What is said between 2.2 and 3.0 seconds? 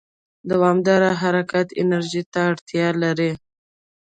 ته اړتیا